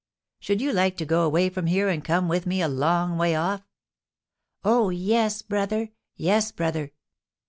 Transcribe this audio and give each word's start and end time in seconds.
"Should 0.39 0.61
you 0.61 0.73
like 0.73 0.97
to 0.97 1.05
go 1.05 1.21
away 1.23 1.49
from 1.49 1.67
here, 1.67 1.87
and 1.87 2.03
come 2.03 2.27
with 2.27 2.47
me 2.47 2.59
a 2.63 2.67
long 2.67 3.19
way 3.19 3.35
off?" 3.35 3.61
"Oh, 4.63 4.89
yes, 4.89 5.43
brother!" 5.43 5.91
"Yes, 6.15 6.51
brother!" 6.51 6.91